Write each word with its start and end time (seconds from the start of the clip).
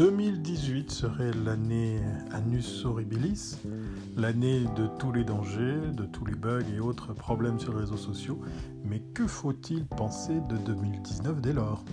2018 0.00 0.90
serait 0.90 1.30
l'année 1.44 2.00
Annus 2.32 2.86
Horribilis, 2.86 3.58
l'année 4.16 4.64
de 4.74 4.86
tous 4.98 5.12
les 5.12 5.24
dangers, 5.24 5.76
de 5.92 6.06
tous 6.06 6.24
les 6.24 6.34
bugs 6.34 6.64
et 6.74 6.80
autres 6.80 7.12
problèmes 7.12 7.60
sur 7.60 7.74
les 7.74 7.80
réseaux 7.80 7.98
sociaux. 7.98 8.40
Mais 8.82 9.00
que 9.12 9.26
faut-il 9.26 9.84
penser 9.84 10.40
de 10.48 10.56
2019 10.56 11.42
dès 11.42 11.52
lors? 11.52 11.84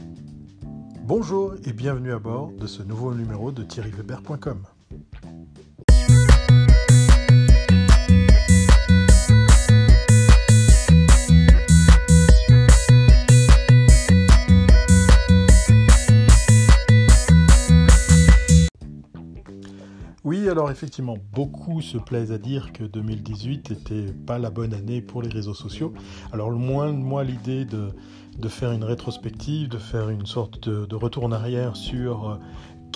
Bonjour 1.04 1.56
et 1.66 1.74
bienvenue 1.74 2.14
à 2.14 2.20
bord 2.20 2.54
de 2.54 2.66
ce 2.66 2.82
nouveau 2.82 3.14
numéro 3.14 3.52
de 3.52 3.64
thierryweber.com. 3.64 4.64
alors 20.58 20.72
effectivement, 20.72 21.20
beaucoup 21.34 21.82
se 21.84 22.00
plaisent 22.00 22.32
à 22.32 22.40
dire 22.40 22.74
que 22.74 22.84
2018 22.84 23.70
n'était 23.70 24.12
pas 24.12 24.40
la 24.40 24.50
bonne 24.50 24.74
année 24.74 25.02
pour 25.02 25.22
les 25.22 25.30
réseaux 25.30 25.54
sociaux. 25.54 25.94
Alors 26.34 26.50
le 26.50 26.58
moins 26.58 26.92
de 26.92 26.98
moi 26.98 27.24
l'idée 27.24 27.64
de, 27.64 27.90
de, 28.40 28.50
faire 28.50 28.72
une 28.72 28.84
rétrospective, 28.84 29.70
de 29.70 29.78
faire 29.78 30.10
une 30.10 30.26
sorte 30.26 30.68
de, 30.68 30.88
de 30.88 30.96
retour 30.96 31.26
en 31.26 31.32
arrière 31.32 31.76
sur 31.76 32.32
euh, 32.32 32.36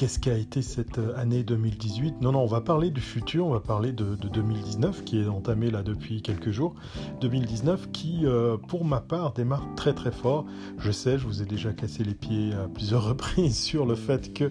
qu'est-ce 0.01 0.17
qu'a 0.17 0.35
été 0.35 0.63
cette 0.63 0.97
euh, 0.97 1.15
année 1.15 1.43
2018 1.43 2.21
Non, 2.21 2.31
non, 2.31 2.39
on 2.39 2.47
va 2.47 2.59
parler 2.59 2.89
du 2.89 3.01
futur, 3.01 3.45
on 3.45 3.51
va 3.51 3.59
parler 3.59 3.91
de, 3.91 4.15
2019 4.15 5.03
qui 5.03 5.21
est 5.21 5.27
entamé 5.27 5.69
là 5.69 5.83
depuis 5.83 6.23
quelques 6.23 6.49
jours. 6.49 6.73
2019 7.19 7.91
qui, 7.91 8.21
euh, 8.23 8.57
pour 8.57 8.83
ma 8.83 8.99
part, 8.99 9.31
démarre 9.33 9.67
très 9.75 9.93
très 9.93 10.11
fort. 10.11 10.47
Je 10.79 10.89
sais, 10.89 11.19
je 11.19 11.27
vous 11.27 11.43
ai 11.43 11.45
déjà 11.45 11.71
cassé 11.71 12.03
les 12.03 12.15
pieds 12.15 12.51
à 12.51 12.67
plusieurs 12.67 13.03
reprises 13.09 13.55
sur 13.55 13.85
le 13.85 13.93
fait 13.93 14.33
que 14.33 14.49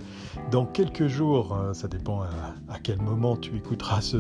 dans 0.53 0.67
quelques 0.67 1.09
jours, 1.09 1.57
euh, 1.57 1.75
ça 1.75 1.89
dépend 1.89 2.23
à, 2.23 2.79
quel 2.85 3.03
moment 3.03 3.37
tu 3.37 3.57
écouteras 3.57 4.03
ce, 4.03 4.19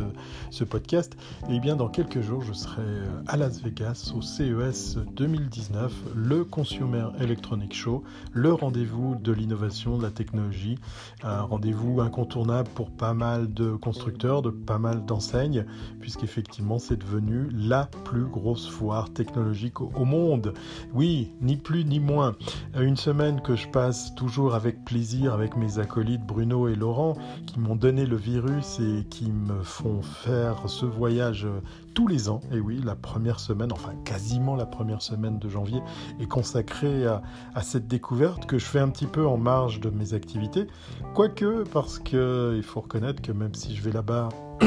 ce 0.50 0.64
podcast, 0.64 1.16
et 1.48 1.54
eh 1.54 1.60
bien 1.60 1.76
dans 1.76 1.88
quelques 1.88 2.22
jours, 2.22 2.42
je 2.42 2.52
serai 2.52 2.82
à 3.28 3.36
Las 3.36 3.62
Vegas 3.62 4.12
au 4.16 4.20
CES 4.20 4.98
2019, 5.14 5.92
le 6.16 6.44
Consumer 6.44 7.06
Electronic 7.20 7.72
Show, 7.72 8.02
le 8.32 8.52
rendez-vous 8.52 9.14
de 9.14 9.30
l'innovation, 9.30 9.96
de 9.96 10.02
la 10.02 10.10
technologie 10.10 10.76
un 11.22 11.42
rendez-vous 11.42 12.00
incontournable 12.00 12.68
pour 12.74 12.90
pas 12.90 13.14
mal 13.14 13.52
de 13.52 13.74
constructeurs, 13.74 14.42
de 14.42 14.50
pas 14.50 14.78
mal 14.78 15.04
d'enseignes, 15.04 15.64
puisqu'effectivement 16.00 16.78
c'est 16.78 16.96
devenu 16.96 17.48
la 17.52 17.88
plus 18.04 18.24
grosse 18.24 18.68
foire 18.68 19.12
technologique 19.12 19.80
au 19.80 20.04
monde. 20.04 20.54
Oui, 20.94 21.30
ni 21.40 21.56
plus 21.56 21.84
ni 21.84 22.00
moins. 22.00 22.36
Une 22.78 22.96
semaine 22.96 23.40
que 23.40 23.56
je 23.56 23.68
passe 23.68 24.14
toujours 24.14 24.54
avec 24.54 24.84
plaisir 24.84 25.34
avec 25.34 25.56
mes 25.56 25.78
acolytes 25.78 26.24
Bruno 26.26 26.68
et 26.68 26.74
Laurent, 26.74 27.16
qui 27.46 27.58
m'ont 27.58 27.76
donné 27.76 28.06
le 28.06 28.16
virus 28.16 28.80
et 28.80 29.04
qui 29.08 29.30
me 29.30 29.62
font 29.62 30.02
faire 30.02 30.68
ce 30.68 30.86
voyage 30.86 31.46
tous 31.94 32.06
les 32.06 32.28
ans. 32.28 32.40
Et 32.52 32.60
oui, 32.60 32.80
la 32.84 32.94
première 32.94 33.40
semaine, 33.40 33.72
enfin 33.72 33.94
quasiment 34.04 34.56
la 34.56 34.66
première 34.66 35.02
semaine 35.02 35.38
de 35.38 35.48
janvier, 35.48 35.80
est 36.20 36.26
consacrée 36.26 37.06
à, 37.06 37.22
cette 37.62 37.88
découverte 37.88 38.46
que 38.46 38.58
je 38.58 38.64
fais 38.64 38.78
un 38.78 38.88
petit 38.88 39.06
peu 39.06 39.26
en 39.26 39.36
marge 39.36 39.80
de 39.80 39.90
mes 39.90 40.14
activités. 40.14 40.66
Quoique, 41.14 41.64
parce 41.72 41.98
que 41.98 42.54
il 42.56 42.62
faut 42.62 42.80
reconnaître 42.80 43.22
que 43.22 43.32
même 43.32 43.54
si 43.54 43.76
je 43.76 43.82
vais 43.82 43.92
là-bas, 43.92 44.28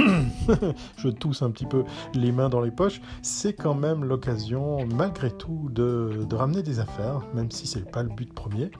je 0.97 1.09
tousse 1.09 1.41
un 1.41 1.51
petit 1.51 1.65
peu 1.65 1.83
les 2.13 2.31
mains 2.31 2.49
dans 2.49 2.61
les 2.61 2.71
poches, 2.71 3.01
c'est 3.21 3.53
quand 3.53 3.75
même 3.75 4.03
l'occasion, 4.03 4.85
malgré 4.87 5.31
tout, 5.31 5.69
de, 5.71 6.25
de 6.27 6.35
ramener 6.35 6.63
des 6.63 6.79
affaires, 6.79 7.21
même 7.33 7.51
si 7.51 7.67
c'est 7.67 7.89
pas 7.89 8.03
le 8.03 8.09
but 8.09 8.33
premier. 8.33 8.71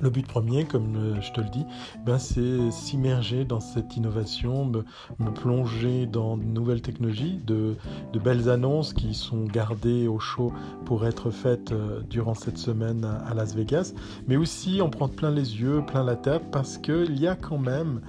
Le 0.00 0.10
but 0.10 0.26
premier, 0.26 0.64
comme 0.64 1.16
je 1.20 1.32
te 1.32 1.40
le 1.40 1.48
dis, 1.48 1.64
ben 2.04 2.18
c'est 2.18 2.70
s'immerger 2.70 3.44
dans 3.44 3.60
cette 3.60 3.96
innovation, 3.96 4.64
me, 4.66 5.30
plonger 5.30 6.06
dans 6.06 6.36
de 6.36 6.44
nouvelles 6.44 6.82
technologies, 6.82 7.40
de, 7.46 7.76
belles 8.22 8.48
annonces 8.48 8.92
qui 8.92 9.14
sont 9.14 9.44
gardées 9.44 10.08
au 10.08 10.18
chaud 10.18 10.52
pour 10.84 11.06
être 11.06 11.30
faites 11.30 11.70
euh, 11.70 12.00
durant 12.10 12.34
cette 12.34 12.58
semaine 12.58 13.04
à, 13.04 13.34
Las 13.34 13.54
Vegas, 13.54 13.92
mais 14.26 14.36
aussi 14.36 14.80
en 14.80 14.88
prendre 14.88 15.14
plein 15.14 15.30
les 15.30 15.60
yeux, 15.60 15.82
plein 15.86 16.02
la 16.02 16.16
tête, 16.16 16.42
parce 16.50 16.76
qu'il 16.78 17.18
y 17.20 17.28
a 17.28 17.36
quand 17.36 17.58
même, 17.58 18.00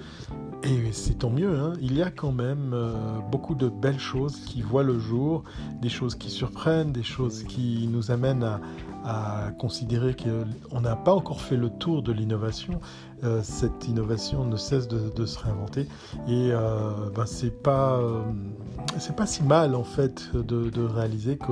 et 0.63 0.91
c'est 0.91 1.19
tant 1.19 1.29
mieux, 1.29 1.59
hein, 1.59 1.73
il 1.81 1.95
y 1.95 2.01
a 2.01 2.09
quand 2.09 2.31
même 2.31 2.72
euh, 2.73 3.19
beaucoup 3.31 3.53
de 3.53 3.69
belles 3.69 4.00
choses 4.00 4.38
qui 4.45 4.62
voient 4.62 4.83
le 4.83 4.97
jour, 4.97 5.44
des 5.81 5.89
choses 5.89 6.16
qui 6.16 6.29
surprennent, 6.29 6.91
des 6.91 7.03
choses 7.03 7.44
qui 7.44 7.88
nous 7.91 8.09
amènent 8.09 8.44
à, 8.44 8.59
à 9.03 9.51
considérer 9.51 10.16
qu'on 10.16 10.81
n'a 10.81 10.95
pas 10.95 11.13
encore 11.13 11.41
fait 11.41 11.57
le 11.57 11.69
tour 11.77 12.01
de 12.01 12.11
l'innovation. 12.11 12.79
Euh, 13.23 13.41
cette 13.41 13.88
innovation 13.88 14.45
ne 14.45 14.57
cesse 14.57 14.88
de, 14.88 15.25
se 15.25 15.39
réinventer 15.39 15.88
et 16.27 16.51
euh, 16.51 17.09
ben, 17.15 17.25
c'est 17.25 17.49
pas 17.49 17.97
euh, 17.97 18.21
c'est 18.99 19.15
pas 19.15 19.25
si 19.25 19.41
mal 19.41 19.73
en 19.73 19.83
fait 19.83 20.29
de, 20.35 20.85
réaliser 20.85 21.35
que 21.35 21.51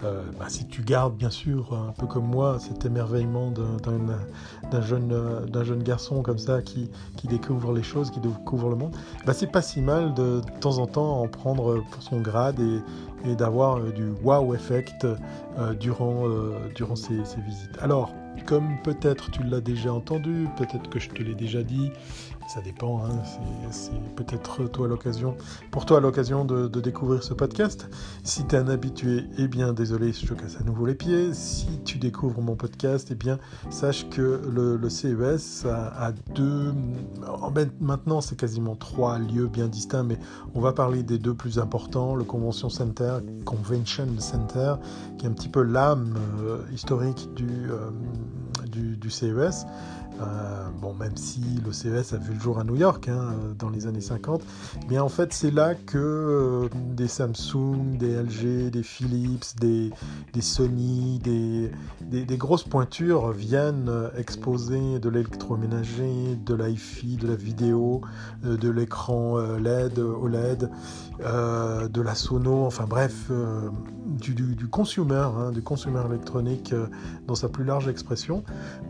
ben, 0.00 0.48
si 0.48 0.66
tu 0.66 0.82
gardes 0.82 1.14
bien 1.14 1.28
sûr 1.28 1.74
un 1.74 1.92
peu 1.92 2.06
comme 2.06 2.26
moi 2.26 2.58
cet 2.58 2.86
émerveillement 2.86 3.52
d'un 3.52 4.80
jeune 4.80 5.14
d'un 5.46 5.64
jeune 5.64 5.82
garçon 5.82 6.22
comme 6.22 6.38
ça 6.38 6.62
qui, 6.62 6.88
découvre 7.24 7.74
les 7.74 7.82
choses, 7.82 8.10
qui 8.10 8.20
découvre 8.20 8.70
le 8.70 8.76
monde, 8.76 8.96
ben, 9.26 9.34
c'est 9.34 9.52
pas 9.52 9.62
si 9.62 9.82
mal 9.82 10.14
de, 10.14 10.40
de 10.40 10.60
temps 10.60 10.78
en 10.78 10.86
temps 10.86 11.20
en 11.20 11.28
prendre 11.28 11.84
pour 11.90 12.02
son 12.02 12.22
grade 12.22 12.58
et, 12.58 13.30
et 13.30 13.36
d'avoir 13.36 13.80
du 13.80 14.12
wow 14.24 14.54
effect 14.54 15.06
durant, 15.78 16.24
durant 16.74 16.96
ces, 16.96 17.22
ces 17.24 17.40
visites. 17.42 17.78
Alors, 17.80 18.12
comme 18.46 18.78
peut-être 18.82 19.30
tu 19.30 19.42
l'as 19.44 19.60
déjà 19.60 19.92
entendu, 19.92 20.48
peut-être 20.56 20.88
que 20.90 20.98
je 20.98 21.08
te 21.08 21.22
l'ai 21.22 21.34
déjà 21.34 21.62
dit, 21.62 21.90
ça 22.48 22.60
dépend, 22.60 23.04
hein, 23.04 23.22
c'est 23.70 23.92
peut-être 24.14 24.64
toi 24.64 24.88
l'occasion, 24.88 25.36
pour 25.70 25.86
toi 25.86 26.00
l'occasion 26.00 26.44
de, 26.44 26.68
découvrir 26.80 27.22
ce 27.22 27.34
podcast. 27.34 27.88
Si 28.24 28.44
tu 28.46 28.56
es 28.56 28.58
un 28.58 28.68
habitué, 28.68 29.24
eh 29.38 29.48
bien 29.48 29.72
désolé, 29.72 30.12
je 30.12 30.26
te 30.26 30.34
casse 30.34 30.56
à 30.60 30.64
nouveau 30.64 30.86
les 30.86 30.94
pieds. 30.94 31.32
Si 31.32 31.80
tu 31.84 31.98
découvres 31.98 32.40
mon 32.40 32.56
podcast, 32.56 33.08
eh 33.10 33.14
bien 33.14 33.38
sache 33.70 34.08
que 34.10 34.42
le, 34.50 34.88
CES 34.88 35.66
a, 35.66 36.12
deux, 36.34 36.74
maintenant 37.80 38.20
c'est 38.20 38.36
quasiment 38.36 38.76
trois 38.76 39.18
lieux 39.18 39.46
bien 39.46 39.68
distincts, 39.68 40.04
mais 40.04 40.18
on 40.54 40.60
va 40.60 40.72
parler 40.72 41.02
des 41.02 41.18
deux 41.18 41.34
plus 41.34 41.58
importants, 41.58 42.14
le 42.14 42.24
Convention 42.24 42.68
Center, 42.68 43.18
Convention 43.44 44.08
Center, 44.18 44.74
qui 45.18 45.26
est 45.26 45.28
un 45.28 45.32
petit 45.32 45.48
peu 45.48 45.62
l'âme 45.62 46.14
euh, 46.40 46.58
historique 46.72 47.32
du, 47.34 47.70
euh, 47.70 47.90
du, 48.72 48.96
du 48.96 49.10
CES. 49.10 49.66
Euh, 50.20 50.68
bon, 50.80 50.94
même 50.94 51.16
si 51.16 51.40
le 51.64 51.72
CES 51.72 52.12
a 52.12 52.18
vu 52.18 52.34
le 52.34 52.40
jour 52.40 52.58
à 52.58 52.64
New 52.64 52.76
York 52.76 53.08
hein, 53.08 53.34
dans 53.58 53.70
les 53.70 53.86
années 53.86 54.00
50, 54.00 54.42
mais 54.90 54.98
en 54.98 55.08
fait 55.08 55.32
c'est 55.32 55.50
là 55.50 55.74
que 55.74 55.98
euh, 55.98 56.68
des 56.74 57.08
Samsung, 57.08 57.96
des 57.98 58.14
LG, 58.14 58.70
des 58.70 58.82
Philips, 58.82 59.56
des, 59.58 59.90
Sony, 60.40 61.18
des, 61.18 62.36
grosses 62.36 62.64
pointures 62.64 63.32
viennent 63.32 63.90
exposer 64.16 64.98
de 64.98 65.08
l'électroménager, 65.08 66.36
de 66.44 66.54
l'iFi, 66.54 67.16
de 67.16 67.28
la 67.28 67.36
vidéo, 67.36 68.02
euh, 68.44 68.56
de 68.56 68.68
l'écran 68.68 69.38
LED, 69.38 69.98
OLED, 69.98 70.70
de 71.20 72.00
la 72.00 72.14
sono, 72.14 72.66
enfin 72.66 72.84
bref, 72.88 73.30
du, 74.06 74.34
du, 74.34 74.68
consumer, 74.68 75.28
hein, 75.38 75.52
du 75.52 75.62
consumer 75.62 76.02
électronique 76.06 76.74
dans 77.26 77.34
sa 77.34 77.48
plus 77.48 77.64
large 77.64 77.88
expression. 77.88 78.44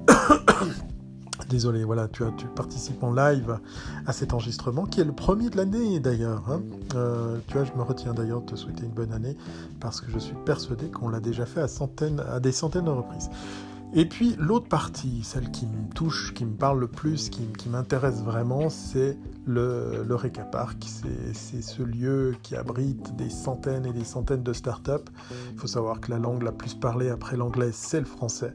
Désolé, 1.49 1.85
voilà, 1.85 2.09
tu, 2.09 2.25
as, 2.25 2.31
tu 2.39 2.47
participes 2.47 3.03
en 3.03 3.13
live 3.13 3.59
à 4.07 4.13
cet 4.13 4.33
enregistrement 4.33 4.87
qui 4.87 5.03
est 5.03 5.05
le 5.05 5.13
premier 5.13 5.51
de 5.51 5.59
l'année 5.59 6.01
d'ailleurs. 6.01 6.45
Hein. 6.51 6.63
Euh, 6.95 7.39
tu 7.47 7.59
vois, 7.59 7.65
je 7.65 7.73
me 7.73 7.83
retiens 7.83 8.15
d'ailleurs 8.15 8.41
de 8.41 8.53
te 8.53 8.57
souhaiter 8.57 8.85
une 8.85 8.93
bonne 8.93 9.13
année 9.13 9.37
parce 9.79 10.01
que 10.01 10.11
je 10.11 10.19
suis 10.19 10.37
persuadé 10.47 10.87
qu'on 10.91 11.11
l'a 11.11 11.21
déjà 11.21 11.45
fait 11.45 11.61
à, 11.61 12.41
des 12.41 12.53
centaines 12.53 12.85
de 12.85 12.91
reprises. 12.91 13.29
Et 13.95 14.07
puis 14.07 14.35
l'autre 14.39 14.69
partie, 14.69 15.23
celle 15.23 15.51
qui 15.51 15.67
me 15.67 15.93
touche, 15.95 16.33
qui 16.33 16.47
me 16.47 16.55
parle 16.55 16.81
le 16.81 16.89
plus, 16.89 17.29
qui, 17.29 17.69
m'intéresse 17.69 18.23
vraiment, 18.23 18.71
c'est 18.71 19.19
le, 19.45 20.07
le 20.09 20.17
Park. 20.51 20.83
C'est 21.35 21.61
ce 21.61 21.83
lieu 21.83 22.35
qui 22.43 22.57
abrite 22.57 23.15
des 23.17 23.29
centaines 23.29 23.85
et 23.85 23.93
des 23.93 24.05
centaines 24.05 24.43
de 24.43 24.55
startups. 24.55 25.11
Il 25.53 25.59
faut 25.59 25.67
savoir 25.67 26.01
que 26.01 26.11
la 26.11 26.19
langue 26.19 26.43
la 26.43 26.53
plus 26.53 26.73
parlée 26.73 27.11
après 27.11 27.37
l'anglais, 27.37 27.71
c'est 27.73 28.01
le 28.01 28.07
français. 28.07 28.55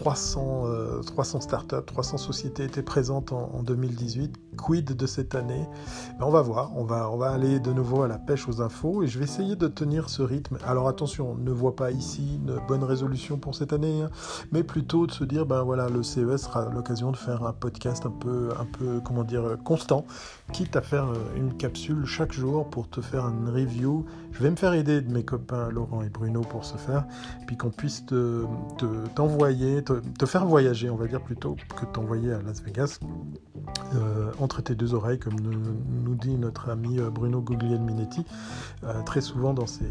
300, 0.00 1.02
300 1.04 1.40
startups, 1.42 1.84
300 1.84 2.16
sociétés 2.16 2.64
étaient 2.64 2.82
présentes 2.82 3.32
en, 3.32 3.62
2018. 3.62 4.34
Quid 4.56 4.96
de 4.96 5.06
cette 5.06 5.34
année? 5.34 5.66
Ben, 6.18 6.24
On 6.26 6.30
va 6.30 6.40
voir, 6.40 6.72
on 6.74 6.84
va, 6.84 7.10
on 7.10 7.18
va 7.18 7.30
aller 7.30 7.60
de 7.60 7.70
nouveau 7.70 8.02
à 8.02 8.08
la 8.08 8.16
pêche 8.16 8.48
aux 8.48 8.62
infos 8.62 9.02
et 9.02 9.06
je 9.06 9.18
vais 9.18 9.24
essayer 9.24 9.56
de 9.56 9.68
tenir 9.68 10.08
ce 10.08 10.22
rythme. 10.22 10.56
Alors 10.66 10.88
attention, 10.88 11.34
ne 11.34 11.50
vois 11.50 11.76
pas 11.76 11.90
ici 11.90 12.40
une 12.42 12.58
bonne 12.66 12.82
résolution 12.82 13.36
pour 13.36 13.54
cette 13.54 13.74
année, 13.74 14.00
hein, 14.00 14.10
mais 14.52 14.62
plutôt 14.62 15.06
de 15.06 15.12
se 15.12 15.22
dire, 15.22 15.44
ben 15.44 15.62
voilà, 15.62 15.90
le 15.90 16.02
CES 16.02 16.38
sera 16.38 16.70
l'occasion 16.70 17.10
de 17.12 17.16
faire 17.16 17.44
un 17.44 17.52
podcast 17.52 18.06
un 18.06 18.10
peu, 18.10 18.48
un 18.58 18.64
peu, 18.64 19.00
comment 19.04 19.24
dire, 19.24 19.58
constant, 19.64 20.06
quitte 20.52 20.76
à 20.76 20.80
faire 20.80 21.04
euh, 21.04 21.36
une 21.36 21.56
capsule 21.58 22.06
chaque 22.06 22.32
jour 22.32 22.68
pour 22.70 22.88
te 22.88 23.02
faire 23.02 23.28
une 23.28 23.50
review. 23.50 24.06
Je 24.32 24.42
vais 24.42 24.50
me 24.50 24.56
faire 24.56 24.72
aider 24.72 25.02
de 25.02 25.12
mes 25.12 25.24
copains 25.24 25.68
Laurent 25.68 26.02
et 26.02 26.08
Bruno 26.08 26.40
pour 26.40 26.64
ce 26.64 26.76
faire, 26.78 27.04
puis 27.46 27.56
qu'on 27.56 27.70
puisse 27.70 28.04
t'envoyer, 29.14 29.82
te, 30.18 30.26
faire 30.26 30.44
voyager, 30.44 30.90
on 30.90 30.96
va 30.96 31.06
dire 31.06 31.22
plutôt 31.22 31.56
que 31.76 31.84
t'envoyer 31.86 32.32
à 32.32 32.42
Las 32.42 32.62
Vegas 32.62 32.98
euh, 33.94 34.30
entre 34.38 34.62
tes 34.62 34.74
deux 34.74 34.94
oreilles, 34.94 35.18
comme 35.18 35.38
nous, 35.40 36.14
dit 36.14 36.36
notre 36.36 36.70
ami 36.70 36.98
euh, 36.98 37.10
Bruno 37.10 37.40
Guglielminetti 37.40 38.24
très 39.04 39.20
souvent 39.20 39.54
dans 39.54 39.66
ses, 39.66 39.84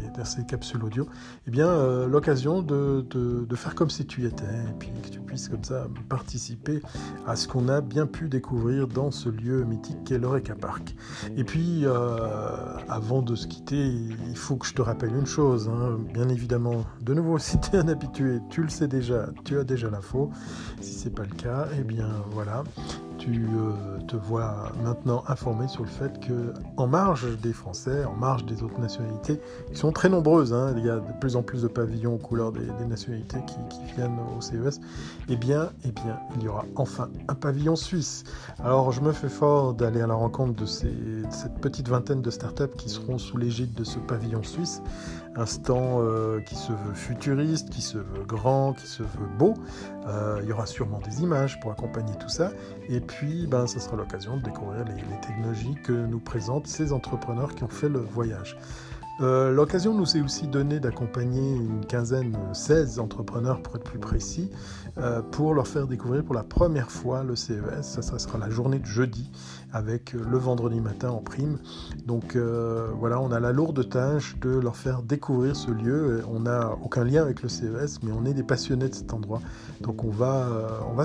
capsules 0.46 0.82
audio. 0.82 1.06
Eh 1.46 1.50
bien, 1.50 2.06
l'occasion 2.06 2.62
de, 2.62 3.06
de, 3.10 3.56
faire 3.56 3.74
comme 3.74 3.90
si 3.90 4.06
tu 4.06 4.22
y 4.22 4.26
étais, 4.26 4.44
et 4.44 4.74
puis 4.78 4.90
que 5.02 5.08
tu 5.08 5.20
puisses 5.20 5.48
comme 5.48 5.64
ça 5.64 5.86
participer 6.08 6.82
à 7.26 7.36
ce 7.36 7.46
qu'on 7.46 7.68
a 7.68 7.80
bien 7.80 8.06
pu 8.06 8.28
découvrir 8.28 8.88
dans 8.88 9.10
ce 9.10 9.28
lieu 9.28 9.64
mythique 9.64 10.02
qu'est 10.04 10.18
l'Oreca 10.18 10.54
Park. 10.54 10.94
Et 11.36 11.44
puis, 11.44 11.84
avant 12.88 13.22
de 13.22 13.34
se 13.34 13.46
quitter, 13.46 13.86
il 14.28 14.36
faut 14.36 14.56
que 14.56 14.66
je 14.66 14.74
te 14.74 14.82
rappelle 14.82 15.14
une 15.14 15.26
chose, 15.26 15.68
hein. 15.68 15.98
bien 16.12 16.28
évidemment, 16.28 16.84
de 17.00 17.14
nouveau, 17.14 17.38
si 17.50 17.58
tu 17.60 17.76
es 17.76 17.78
un 17.78 17.88
habitué, 17.88 18.38
tu 18.50 18.62
le 18.62 18.68
sais 18.68 18.88
déjà, 18.88 19.28
tu 19.44 19.58
as 19.58 19.64
déjà 19.64 19.89
Si 20.80 20.92
c'est 20.94 21.14
pas 21.14 21.24
le 21.24 21.34
cas, 21.34 21.68
eh 21.78 21.82
bien 21.82 22.08
voilà, 22.30 22.64
tu 23.20 23.46
euh, 23.54 24.00
te 24.08 24.16
vois 24.16 24.72
maintenant 24.82 25.22
informé 25.28 25.68
sur 25.68 25.82
le 25.82 25.90
fait 25.90 26.18
que, 26.20 26.54
en 26.78 26.86
marge 26.86 27.38
des 27.40 27.52
Français, 27.52 28.04
en 28.06 28.14
marge 28.14 28.46
des 28.46 28.62
autres 28.62 28.80
nationalités, 28.80 29.38
qui 29.70 29.78
sont 29.78 29.92
très 29.92 30.08
nombreuses, 30.08 30.54
hein, 30.54 30.72
il 30.78 30.86
y 30.86 30.88
a 30.88 30.96
de 30.96 31.20
plus 31.20 31.36
en 31.36 31.42
plus 31.42 31.62
de 31.62 31.68
pavillons 31.68 32.14
aux 32.14 32.18
couleurs 32.18 32.50
des, 32.50 32.66
nationalités 32.88 33.38
qui, 33.46 33.56
viennent 33.94 34.16
au 34.36 34.40
CES, 34.40 34.80
eh 35.28 35.36
bien, 35.36 35.68
eh 35.84 35.92
bien, 35.92 36.18
il 36.36 36.44
y 36.44 36.48
aura 36.48 36.64
enfin 36.76 37.10
un 37.28 37.34
pavillon 37.34 37.76
suisse. 37.76 38.24
Alors, 38.64 38.90
je 38.90 39.02
me 39.02 39.12
fais 39.12 39.28
fort 39.28 39.74
d'aller 39.74 40.00
à 40.00 40.06
la 40.06 40.14
rencontre 40.14 40.54
de, 40.54 40.66
ces, 40.66 40.92
cette 41.30 41.58
petite 41.60 41.88
vingtaine 41.88 42.22
de 42.22 42.30
startups 42.30 42.74
qui 42.78 42.88
seront 42.88 43.18
sous 43.18 43.36
l'égide 43.36 43.74
de 43.74 43.84
ce 43.84 43.98
pavillon 43.98 44.42
suisse, 44.42 44.82
un 45.36 45.46
stand 45.46 46.00
euh, 46.00 46.40
qui 46.40 46.54
se 46.54 46.72
veut 46.72 46.94
futuriste, 46.94 47.70
qui 47.70 47.82
se 47.82 47.98
veut 47.98 48.24
grand, 48.26 48.72
qui 48.72 48.86
se 48.86 49.02
veut 49.02 49.28
beau. 49.38 49.54
Euh, 50.06 50.40
il 50.42 50.48
y 50.48 50.52
aura 50.52 50.66
sûrement 50.66 51.00
des 51.00 51.22
images 51.22 51.60
pour 51.60 51.70
accompagner 51.70 52.14
tout 52.18 52.28
ça. 52.28 52.50
Ben, 53.48 53.66
ce 53.66 53.80
sera 53.80 53.96
l'occasion 53.96 54.36
de 54.36 54.42
découvrir 54.42 54.84
les, 54.84 54.94
technologies 55.20 55.74
que 55.82 55.92
nous 55.92 56.18
présentent 56.18 56.66
ces 56.66 56.92
entrepreneurs 56.92 57.54
qui 57.54 57.64
ont 57.64 57.68
fait 57.68 57.88
le 57.88 58.00
voyage. 58.00 58.56
Euh, 59.20 59.50
l'occasion 59.50 59.92
nous 59.92 60.16
est 60.16 60.22
aussi 60.22 60.46
donnée 60.46 60.80
d'accompagner 60.80 61.54
une 61.54 61.84
quinzaine, 61.84 62.36
16 62.54 62.98
entrepreneurs 62.98 63.60
pour 63.60 63.76
être 63.76 63.84
plus 63.84 63.98
précis, 63.98 64.50
euh, 64.96 65.20
pour 65.20 65.52
leur 65.52 65.66
faire 65.66 65.86
découvrir 65.86 66.24
pour 66.24 66.34
la 66.34 66.42
première 66.42 66.90
fois 66.90 67.22
le 67.22 67.36
CES. 67.36 68.00
Ça, 68.00 68.18
sera 68.18 68.38
la 68.38 68.48
journée 68.48 68.78
de 68.78 68.86
jeudi 68.86 69.30
avec 69.72 70.14
le 70.14 70.38
vendredi 70.38 70.80
matin 70.80 71.10
en 71.10 71.20
prime. 71.20 71.58
Donc 72.06 72.34
euh, 72.34 72.88
voilà, 72.98 73.20
on 73.20 73.30
a 73.30 73.40
la 73.40 73.52
lourde 73.52 73.88
tâche 73.88 74.38
de 74.40 74.50
leur 74.50 74.76
faire 74.76 75.02
découvrir 75.02 75.54
ce 75.54 75.70
lieu. 75.70 76.22
On 76.26 76.40
n'a 76.40 76.70
aucun 76.82 77.04
lien 77.04 77.22
avec 77.22 77.42
le 77.42 77.50
CES, 77.50 78.02
mais 78.02 78.12
on 78.12 78.24
est 78.24 78.34
des 78.34 78.42
passionnés 78.42 78.88
de 78.88 78.94
cet 78.94 79.12
endroit. 79.12 79.40
Donc 79.82 80.02
on 80.02 80.10
va, 80.10 80.48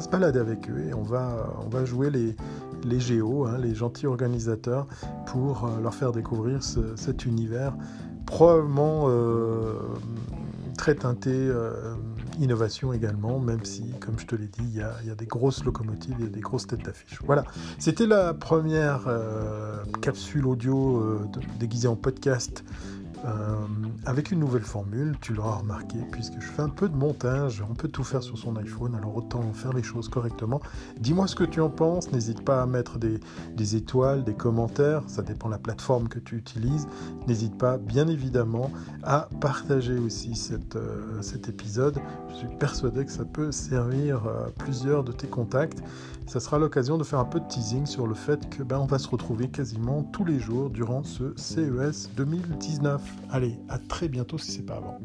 se 0.01 0.09
balader 0.09 0.39
avec 0.39 0.69
eux 0.69 0.79
et 0.89 0.93
on 0.93 1.03
va 1.03 1.85
jouer 1.85 2.09
les, 2.09 2.35
les 2.83 2.99
géos, 2.99 3.45
hein, 3.45 3.57
les 3.57 3.75
gentils 3.75 4.07
organisateurs, 4.07 4.87
pour 5.27 5.69
leur 5.81 5.93
faire 5.93 6.11
découvrir 6.11 6.61
cet 6.95 7.25
univers 7.25 7.73
probablement 8.25 9.05
euh, 9.07 9.73
très 10.77 10.95
teinté 10.95 11.31
euh, 11.31 11.95
innovation 12.39 12.91
également, 12.91 13.39
même 13.39 13.63
si, 13.63 13.83
comme 13.99 14.19
je 14.19 14.25
te 14.25 14.35
l'ai 14.35 14.47
dit, 14.47 14.63
il 14.63 14.75
y, 14.75 14.81
a, 14.81 15.15
des 15.15 15.25
grosses 15.25 15.63
locomotives 15.63 16.19
et 16.21 16.27
des 16.27 16.41
grosses 16.41 16.67
têtes 16.67 16.83
d'affiche. 16.83 17.19
Voilà, 17.25 17.45
c'était 17.79 18.07
la 18.07 18.33
première 18.33 19.05
euh, 19.07 19.83
capsule 20.01 20.45
audio 20.45 21.21
déguisée 21.59 21.87
en 21.87 21.95
podcast 21.95 22.63
euh, 23.25 23.55
avec 24.05 24.31
une 24.31 24.39
nouvelle 24.39 24.63
formule, 24.63 25.15
tu 25.19 25.33
l'auras 25.33 25.57
remarqué, 25.57 25.97
puisque 26.11 26.39
je 26.39 26.47
fais 26.47 26.61
un 26.61 26.69
peu 26.69 26.87
de 26.87 26.95
montage, 26.95 27.63
on 27.67 27.73
peut 27.73 27.87
tout 27.87 28.03
faire 28.03 28.21
sur 28.21 28.37
son 28.37 28.55
iPhone, 28.57 28.93
alors 28.95 29.17
autant 29.17 29.41
faire 29.53 29.73
les 29.73 29.81
choses 29.81 30.09
correctement. 30.09 30.61
Dis-moi 30.99 31.27
ce 31.27 31.35
que 31.35 31.43
tu 31.43 31.59
en 31.59 31.69
penses, 31.69 32.11
n'hésite 32.11 32.45
pas 32.45 32.61
à 32.61 32.65
mettre 32.67 32.99
des, 32.99 33.75
étoiles, 33.75 34.23
des 34.23 34.35
commentaires, 34.35 35.01
ça 35.07 35.23
dépend 35.23 35.47
de 35.47 35.53
la 35.53 35.59
plateforme 35.59 36.07
que 36.07 36.19
tu 36.19 36.35
utilises. 36.35 36.87
N'hésite 37.27 37.57
pas, 37.57 37.77
bien 37.77 38.07
évidemment, 38.07 38.71
à 39.03 39.27
partager 39.41 39.97
aussi 39.97 40.39
euh, 40.75 41.21
cet 41.21 41.49
épisode. 41.49 41.99
Je 42.29 42.35
suis 42.35 42.57
persuadé 42.59 43.05
que 43.05 43.11
ça 43.11 43.25
peut 43.25 43.51
servir 43.51 44.17
à 44.27 44.51
plusieurs 44.57 45.03
de 45.03 45.11
tes 45.11 45.27
contacts. 45.27 45.81
Ça 46.27 46.39
sera 46.39 46.57
l'occasion 46.57 46.97
de 46.97 47.03
faire 47.03 47.19
un 47.19 47.25
peu 47.25 47.39
de 47.39 47.47
teasing 47.47 47.85
sur 47.85 48.07
le 48.07 48.15
fait 48.15 48.49
que 48.49 48.63
ben, 48.63 48.79
on 48.79 48.85
va 48.85 48.97
se 48.97 49.07
retrouver 49.07 49.47
quasiment 49.47 50.03
tous 50.03 50.25
les 50.25 50.39
jours 50.39 50.71
durant 50.71 51.03
ce 51.03 51.33
CES 51.37 52.09
2019. 52.15 53.14
Allez, 53.29 53.55
à 53.69 53.77
très 53.77 54.07
bientôt 54.07 54.37
si 54.37 54.51
c'est 54.51 54.65
pas 54.65 54.75
avant. 54.77 54.99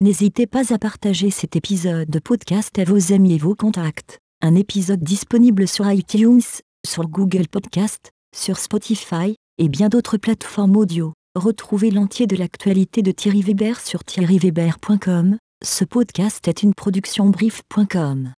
N'hésitez 0.00 0.46
pas 0.46 0.72
à 0.74 0.78
partager 0.78 1.30
cet 1.30 1.56
épisode 1.56 2.08
de 2.08 2.18
podcast 2.18 2.78
à 2.78 2.84
vos 2.84 3.12
amis 3.12 3.34
et 3.34 3.38
vos 3.38 3.54
contacts. 3.54 4.18
Un 4.42 4.54
épisode 4.54 5.02
disponible 5.02 5.66
sur 5.66 5.90
iTunes, 5.90 6.42
sur 6.86 7.08
Google 7.08 7.48
Podcast, 7.48 8.10
sur 8.36 8.58
Spotify 8.58 9.36
et 9.58 9.68
bien 9.68 9.88
d'autres 9.88 10.18
plateformes 10.18 10.76
audio. 10.76 11.12
Retrouvez 11.34 11.90
l'entier 11.90 12.26
de 12.26 12.36
l'actualité 12.36 13.02
de 13.02 13.10
Thierry 13.10 13.42
Weber 13.42 13.80
sur 13.80 14.04
thierryweber.com. 14.04 15.38
Ce 15.64 15.84
podcast 15.84 16.46
est 16.46 16.62
une 16.62 16.74
production 16.74 17.30
brief.com. 17.30 18.32